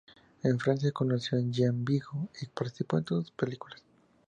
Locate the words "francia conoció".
0.57-1.37